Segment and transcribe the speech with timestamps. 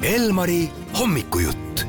[0.00, 0.62] Elmari
[0.96, 1.82] hommikujutt.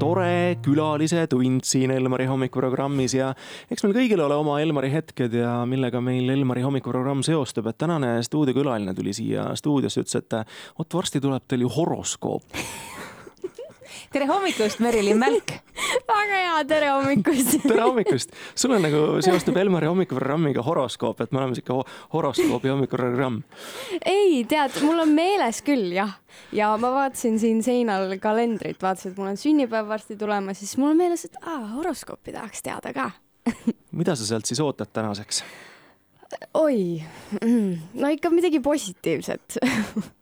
[0.00, 3.28] Tore külalise tund siin Elmari hommikuprogrammis ja
[3.70, 8.16] eks meil kõigil ole oma Elmari hetked ja millega meil Elmari hommikuprogramm seostub, et tänane
[8.26, 10.36] stuudiokülaline tuli siia stuudiosse, ütles, et
[10.80, 12.58] vot varsti tuleb teil ju horoskoop.
[14.12, 15.54] Tere hommikust, Merilin Mälk
[16.08, 17.56] väga hea, tere hommikust.
[17.70, 21.82] Tere hommikust, sul on nagu seostub Elmari hommikuprogrammiga horoskoop, et me oleme sihuke
[22.14, 23.40] horoskoobi hommikuprogramm.
[24.00, 26.14] ei, tead, mul on meeles küll jah,
[26.54, 30.92] ja ma vaatasin siin seinal kalendrit, vaatasin, et mul on sünnipäev varsti tulemas, siis mul
[30.92, 33.10] on meeles, et aa, horoskoopi tahaks teada ka.
[33.98, 35.44] Mida sa sealt siis ootad tänaseks?
[36.56, 37.02] oi,
[38.00, 39.58] no ikka midagi positiivset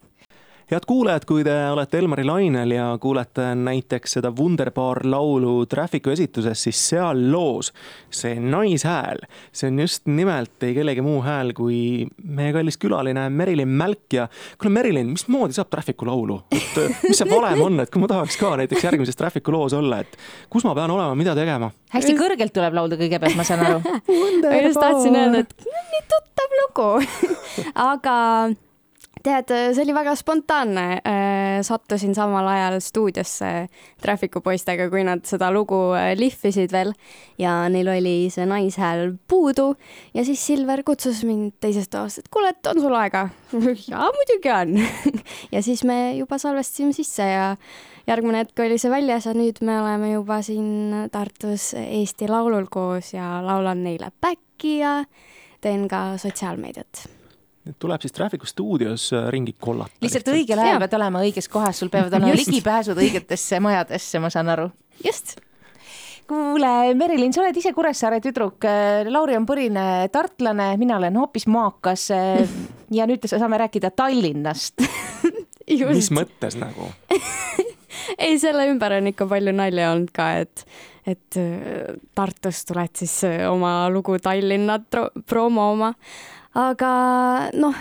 [0.71, 6.63] head kuulajad, kui te olete Elmari lainel ja kuulete näiteks seda Wunderbar laulu Traffic'u esituses,
[6.63, 7.73] siis seal loos
[8.15, 13.69] see naishääl, see on just nimelt ei kellegi muu hääl kui meie kallis külaline Merilin
[13.83, 14.29] Mälk ja
[14.61, 16.41] kuule, Merilin, mismoodi saab Traffic'u laulu?
[16.55, 19.75] et äh, mis see valem on, et kui ma tahaks ka näiteks järgmises Traffic'u loos
[19.75, 20.19] olla, et
[20.51, 21.73] kus ma pean olema, mida tegema?
[21.91, 23.83] hästi kõrgelt tuleb laulda kõigepealt, ma saan aru.
[24.47, 26.91] ma just tahtsin öelda, et nii tuttav lugu
[27.91, 28.19] aga
[29.25, 30.87] tead, see oli väga spontaanne.
[31.07, 33.51] Äh, sattusin samal ajal stuudiosse
[34.03, 36.93] Traffic'u poistega, kui nad seda lugu äh, lihvisid veel
[37.41, 39.75] ja neil oli see naishääl puudu
[40.15, 43.29] ja siis Silver kutsus mind teisest toast, et kuule, et on sul aega?
[43.91, 44.77] jaa, muidugi on
[45.55, 47.55] ja siis me juba salvestasime sisse ja
[48.09, 53.15] järgmine hetk oli see väljas ja nüüd me oleme juba siin Tartus Eesti Laulul koos
[53.15, 55.01] ja laulan neile back'i ja
[55.61, 57.20] teen ka sotsiaalmeediat
[57.79, 59.93] tuleb siis Traffic'u stuudios äh, ringi kollata.
[60.05, 64.53] lihtsalt õigel ajal pead olema õiges kohas, sul peavad olema ligipääsud õigetesse majadesse, ma saan
[64.55, 64.71] aru.
[65.05, 65.37] just
[66.31, 71.49] kuule, Merilin, sa oled ise Kuressaare tüdruk, äh, Lauri on põline tartlane, mina olen hoopis
[71.51, 72.07] maakas.
[72.15, 72.55] Äh,
[72.95, 74.81] ja nüüd saame rääkida Tallinnast
[75.91, 76.89] mis mõttes nagu
[78.25, 80.65] ei, selle ümber on ikka palju nalja olnud ka, et,
[81.07, 81.39] et
[82.17, 83.21] Tartust tuled siis
[83.51, 84.81] oma lugu Tallinna
[85.27, 85.93] promoma
[86.59, 86.93] aga
[87.55, 87.77] noh,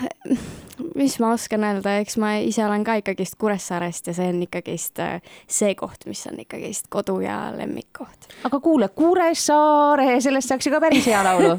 [0.94, 5.02] mis ma oskan öelda, eks ma ise olen ka ikkagist Kuressaarest ja see on ikkagist
[5.02, 5.18] äh,
[5.50, 8.30] see koht, mis on ikkagist kodu ja lemmikkoht.
[8.46, 11.56] aga kuule, Kuressaare, sellest saaks ju ka päris hea laulu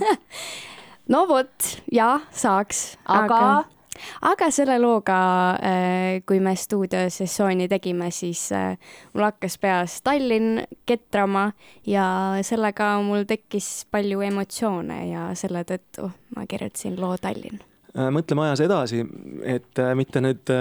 [1.13, 2.95] no vot, jah, saaks.
[3.05, 3.80] aga, aga...?
[4.27, 5.19] Aga selle looga,
[5.55, 8.77] äh, kui me stuudiosessiooni tegime, siis äh,
[9.13, 11.51] mul hakkas peas Tallinn ketrama
[11.87, 12.05] ja
[12.45, 17.61] sellega mul tekkis palju emotsioone ja selle tõttu ma kirjutasin loo Tallinn
[17.95, 19.05] äh, mõtleme ajas edasi,
[19.43, 20.53] et mitte nüüd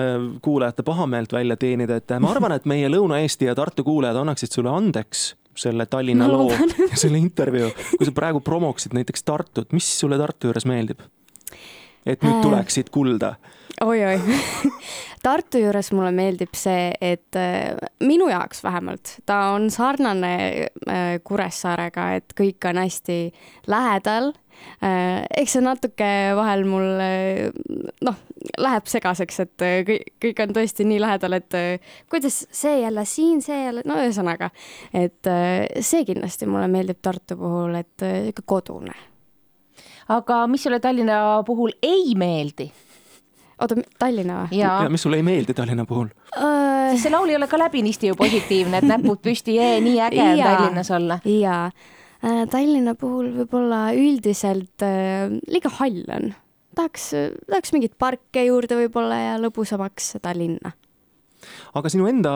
[0.43, 4.73] kuulajate pahameelt välja teenida, et ma arvan, et meie Lõuna-Eesti ja Tartu kuulajad annaksid sulle
[4.75, 5.31] andeks
[5.61, 6.51] selle Tallinna no, loo
[6.91, 11.03] ja selle intervjuu, kui sa praegu promoksid näiteks Tartut, mis sulle Tartu juures meeldib?
[12.07, 12.43] Et nüüd äh.
[12.43, 13.35] tuleksid kulda
[13.85, 14.19] oi-oi
[15.21, 17.77] Tartu juures mulle meeldib see, et äh,
[18.09, 20.31] minu jaoks vähemalt, ta on sarnane
[20.89, 23.19] äh, Kuressaarega, et kõik on hästi
[23.69, 24.33] lähedal.
[25.41, 26.89] eks see natuke vahel mul
[28.05, 28.17] noh,
[28.61, 31.57] läheb segaseks, et kõik, kõik on tõesti nii lähedal, et
[32.13, 34.51] kuidas see jälle siin, see jälle, no ühesõnaga,
[34.93, 35.33] et
[35.81, 38.05] see kindlasti mulle meeldib Tartu puhul, et
[38.45, 38.97] kodune
[40.11, 42.71] aga mis sulle Tallinna puhul ei meeldi?
[43.61, 44.59] oota, Tallinna või?
[44.61, 46.99] ja mis sulle ei meeldi Tallinna puhul uh...?
[46.99, 50.93] see laul ei ole ka läbinisti ju positiivne, et näpud püsti, nii äge on Tallinnas
[50.97, 51.21] olla.
[51.29, 51.65] jaa,
[52.25, 56.33] äh, Tallinna puhul võib-olla üldiselt äh, liiga hall on.
[56.75, 57.11] tahaks,
[57.47, 60.75] tahaks mingeid parke juurde võib-olla ja lõbusamaks seda linna
[61.79, 62.33] aga sinu enda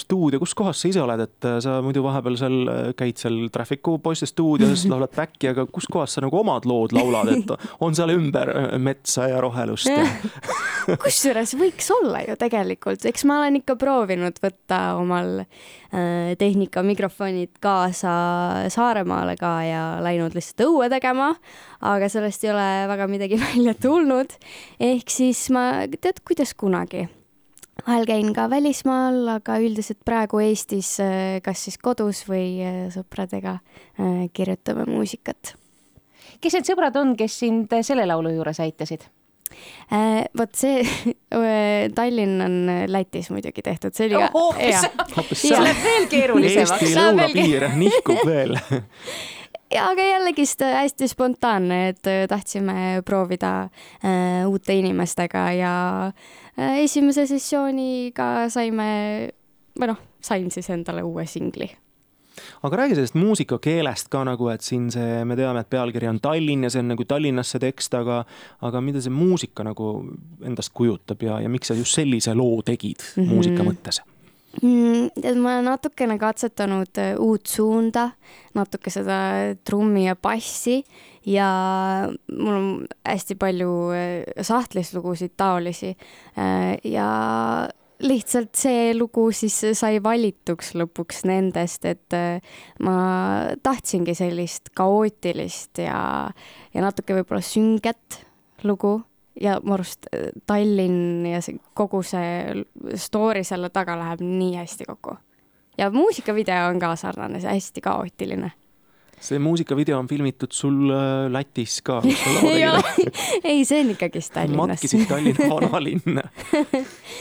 [0.00, 3.38] stuudio, kus kohas sa ise oled, et äh, sa muidu vahepeal seal äh, käid seal
[3.54, 7.52] Traffic'u poiste stuudios, laulad back'i, aga kus kohas sa nagu omad lood laulad, et
[7.84, 10.06] on seal ümber äh, metsa ja rohelust ja...
[11.04, 17.58] kusjuures võiks olla ju tegelikult, eks ma olen ikka proovinud võtta omal äh, tehnika mikrofonid
[17.64, 18.14] kaasa
[18.72, 21.32] Saaremaale ka ja läinud lihtsalt õue tegema,
[21.84, 24.34] aga sellest ei ole väga midagi välja tulnud.
[24.80, 27.08] ehk siis ma, tead, kuidas kunagi
[27.86, 33.58] vahel käin ka välismaal, aga üldiselt praegu Eestis äh, kas siis kodus või äh, sõpradega
[33.58, 35.54] äh, kirjutame muusikat.
[36.40, 39.08] kes need sõbrad on, kes sind selle laulu juures aitasid?
[40.36, 40.82] vot see
[41.96, 42.56] Tallinn on
[42.92, 44.28] Lätis muidugi tehtud, see oli ka.
[45.32, 46.82] see läheb veel keerulisemaks.
[46.84, 48.58] Eesti lõunapiir nihkub veel
[49.70, 53.68] ja aga jällegist hästi spontaanne, et tahtsime proovida
[54.04, 55.72] äh, uute inimestega ja
[56.06, 58.86] äh, Äh, esimese sessiooniga saime,
[59.78, 61.68] või noh, sain siis endale uue singli.
[62.62, 66.66] aga räägi sellest muusikakeelest ka nagu, et siin see, me teame, et pealkiri on Tallinn
[66.66, 68.20] ja see on nagu Tallinnas see tekst, aga,
[68.62, 69.90] aga mida see muusika nagu
[70.46, 73.34] endast kujutab ja, ja miks sa just sellise loo tegid mm -hmm.
[73.34, 74.02] muusika mõttes?
[74.62, 75.10] Mm,?
[75.20, 78.10] tead, ma olen natukene katsetanud äh, uut suunda,
[78.58, 79.18] natuke seda
[79.64, 80.80] trummi ja bassi
[81.28, 81.48] ja
[82.32, 82.70] mul on
[83.06, 85.92] hästi palju äh, sahtlis lugusid taolisi
[86.84, 87.08] ja
[88.04, 92.38] lihtsalt see lugu siis sai valituks lõpuks nendest, et äh,
[92.84, 92.96] ma
[93.62, 96.00] tahtsingi sellist kaootilist ja,
[96.74, 98.20] ja natuke võib-olla sünget
[98.66, 98.98] lugu
[99.40, 102.64] ja mu arust äh, Tallinn ja see kogu see
[102.98, 105.16] story selle taga läheb nii hästi kokku.
[105.78, 108.52] ja muusikavideo on ka sarnane, see hästi kaootiline
[109.20, 112.00] see muusikavideo on filmitud sul äh, Lätis ka
[113.44, 114.68] ei see on ikkagist Tallinnas.
[114.78, 116.22] matkisid Tallinna vanalinna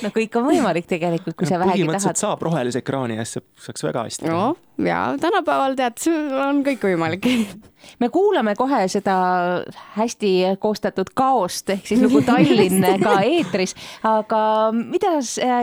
[0.04, 2.19] no kõik on võimalik tegelikult, kui sa vähegi tahad.
[2.19, 4.67] saab rohelise ekraani ees, saaks väga hästi no, teha.
[4.85, 6.03] Ja tänapäeval tead,
[6.47, 7.25] on kõik võimalik.
[8.01, 9.15] Me kuulame kohe seda
[9.95, 13.75] hästi koostatud kaost ehk siis lugu Tallinn ka eetris,
[14.06, 14.41] aga
[14.75, 15.13] mida,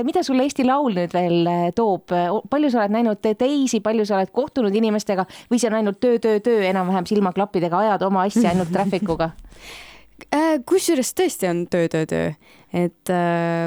[0.06, 2.14] mida sulle Eesti Laul nüüd veel toob,
[2.50, 6.20] palju sa oled näinud teisi, palju sa oled kohtunud inimestega või see on ainult töö,
[6.22, 9.34] töö, töö enam-vähem silmaklappidega ajad oma asja ainult Traffic uga?
[10.14, 12.28] Äh, kusjuures tõesti on töö, töö, töö,
[12.74, 13.66] et äh,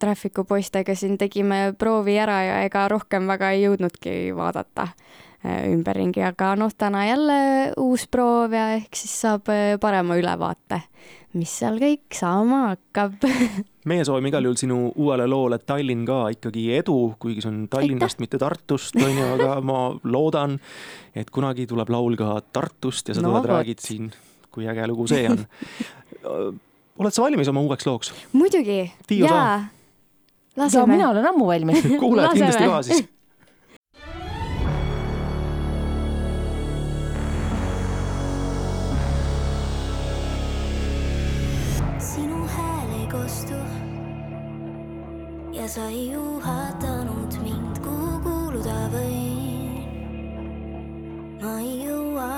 [0.00, 4.88] Trafficu poistega siin tegime proovi ära ja ega rohkem väga ei jõudnudki vaadata
[5.44, 7.36] äh, ümberringi, aga noh, täna jälle
[7.80, 10.80] uus proov ja ehk siis saab äh, parema ülevaate,
[11.36, 13.28] mis seal kõik saama hakkab.
[13.90, 18.16] Meie soovime igal juhul sinu uuele loole Tallinn ka ikkagi edu, kuigi see on Tallinnast,
[18.24, 20.56] mitte Tartust, on ju, aga ma loodan,
[21.12, 24.14] et kunagi tuleb laul ka Tartust ja sa no, tuled, räägid siin
[24.54, 25.42] kui äge lugu see on.
[26.98, 28.12] Oled sa valmis oma uueks looks?
[28.32, 29.64] muidugi, jaa.
[30.56, 31.82] ja mina olen ammu valmis.
[32.02, 33.04] Kuulajad kindlasti ka siis
[42.14, 43.58] sinu hääl ei kostu.
[45.52, 49.82] Ja sa ei juhatanud mind, kuhu kuuluda võin.
[51.42, 52.30] ma ei jõua,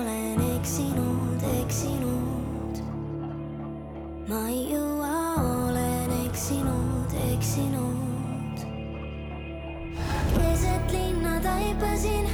[0.00, 1.07] olen eksinud
[1.68, 2.78] eksinud.
[4.28, 8.62] ma ei jõua, olen eksinud, eksinud.
[10.32, 12.27] keset linna taipasin,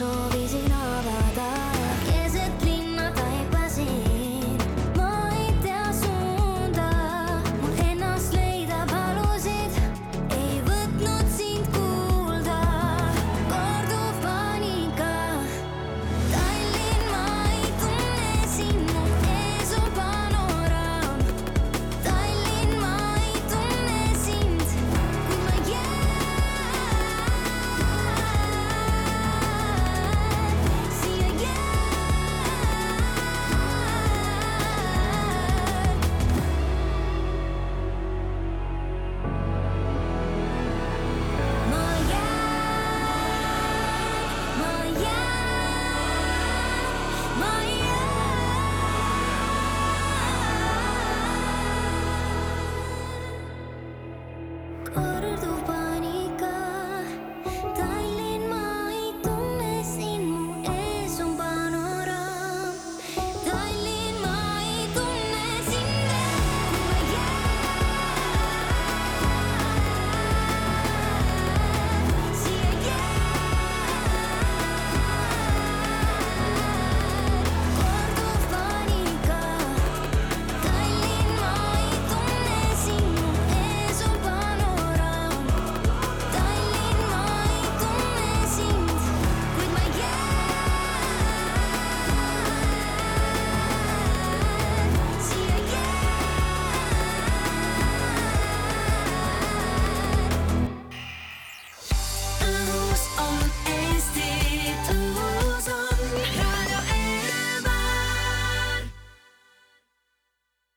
[0.00, 0.59] so busy.